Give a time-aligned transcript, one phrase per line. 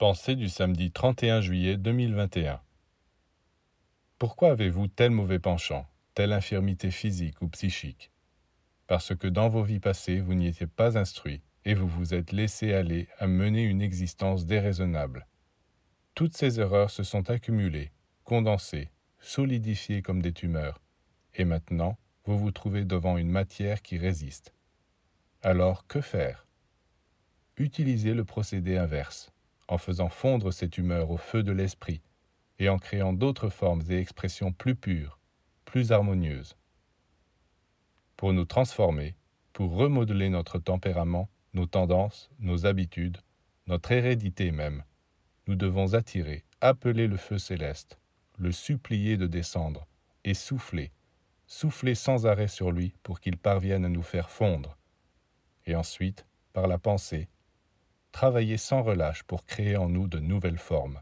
[0.00, 2.62] Pensée du samedi 31 juillet 2021.
[4.16, 8.10] Pourquoi avez-vous tel mauvais penchant, telle infirmité physique ou psychique?
[8.86, 12.32] Parce que dans vos vies passées, vous n'y étiez pas instruit et vous vous êtes
[12.32, 15.26] laissé aller à mener une existence déraisonnable.
[16.14, 17.92] Toutes ces erreurs se sont accumulées,
[18.24, 18.88] condensées,
[19.18, 20.80] solidifiées comme des tumeurs,
[21.34, 24.54] et maintenant vous vous trouvez devant une matière qui résiste.
[25.42, 26.46] Alors que faire?
[27.58, 29.30] Utilisez le procédé inverse
[29.70, 32.02] en faisant fondre cette humeur au feu de l'esprit
[32.58, 35.18] et en créant d'autres formes et expressions plus pures,
[35.64, 36.56] plus harmonieuses.
[38.16, 39.14] Pour nous transformer,
[39.52, 43.18] pour remodeler notre tempérament, nos tendances, nos habitudes,
[43.68, 44.82] notre hérédité même,
[45.46, 47.98] nous devons attirer, appeler le feu céleste,
[48.38, 49.86] le supplier de descendre,
[50.24, 50.90] et souffler,
[51.46, 54.76] souffler sans arrêt sur lui pour qu'il parvienne à nous faire fondre.
[55.64, 57.28] Et ensuite, par la pensée,
[58.12, 61.00] travailler sans relâche pour créer en nous de nouvelles formes.